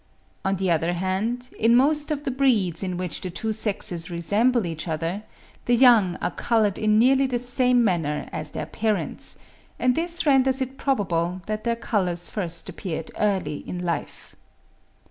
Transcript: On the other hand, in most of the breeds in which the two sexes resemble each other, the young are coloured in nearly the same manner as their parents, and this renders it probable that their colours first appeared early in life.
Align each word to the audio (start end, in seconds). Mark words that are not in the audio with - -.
On 0.43 0.55
the 0.55 0.71
other 0.71 0.93
hand, 0.93 1.51
in 1.59 1.75
most 1.75 2.09
of 2.09 2.23
the 2.25 2.31
breeds 2.31 2.81
in 2.81 2.97
which 2.97 3.21
the 3.21 3.29
two 3.29 3.53
sexes 3.53 4.09
resemble 4.09 4.65
each 4.65 4.87
other, 4.87 5.21
the 5.65 5.75
young 5.75 6.15
are 6.15 6.31
coloured 6.31 6.79
in 6.79 6.97
nearly 6.97 7.27
the 7.27 7.37
same 7.37 7.83
manner 7.83 8.27
as 8.31 8.49
their 8.49 8.65
parents, 8.65 9.37
and 9.77 9.93
this 9.93 10.25
renders 10.25 10.59
it 10.59 10.79
probable 10.79 11.43
that 11.45 11.65
their 11.65 11.75
colours 11.75 12.29
first 12.29 12.67
appeared 12.67 13.11
early 13.19 13.57
in 13.69 13.85
life. 13.85 14.35